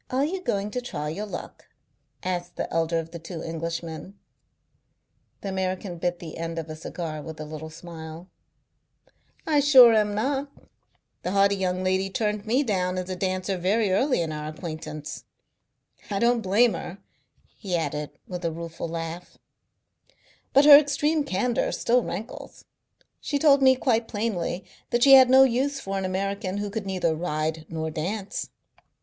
"Are 0.09 0.25
you 0.25 0.41
going 0.41 0.71
to 0.71 0.81
try 0.81 1.09
your 1.09 1.27
luck?" 1.27 1.67
asked 2.23 2.55
the 2.55 2.67
elder 2.73 2.97
of 2.97 3.11
the 3.11 3.19
two 3.19 3.43
Englishmen. 3.43 4.17
The 5.41 5.49
American 5.49 5.99
bit 5.99 6.17
the 6.17 6.39
end 6.39 6.57
off 6.57 6.69
a 6.69 6.75
cigar 6.75 7.21
with 7.21 7.39
a 7.39 7.45
little 7.45 7.69
smile. 7.69 8.27
"I 9.45 9.59
sure 9.59 9.93
am 9.93 10.15
not. 10.15 10.51
The 11.21 11.33
haughty 11.33 11.55
young 11.55 11.83
lady 11.83 12.09
turned 12.09 12.47
me 12.47 12.63
down 12.63 12.97
as 12.97 13.11
a 13.11 13.15
dancer 13.15 13.57
very 13.59 13.91
early 13.91 14.21
in 14.23 14.31
our 14.31 14.47
acquaintance. 14.47 15.25
I 16.09 16.17
don't 16.17 16.41
blame 16.41 16.73
her," 16.73 16.97
he 17.55 17.75
added, 17.77 18.09
with 18.27 18.43
a 18.43 18.51
rueful 18.51 18.87
laugh, 18.89 19.37
"but 20.51 20.65
her 20.65 20.77
extreme 20.79 21.23
candour 21.25 21.71
still 21.71 22.01
rankles. 22.01 22.65
She 23.19 23.37
told 23.37 23.61
me 23.61 23.75
quite 23.75 24.07
plainly 24.07 24.65
that 24.89 25.03
she 25.03 25.13
had 25.13 25.29
no 25.29 25.43
use 25.43 25.79
for 25.79 25.99
an 25.99 26.05
American 26.05 26.57
who 26.57 26.71
could 26.71 26.87
neither 26.87 27.15
ride 27.15 27.67
nor 27.69 27.91
dance. 27.91 28.49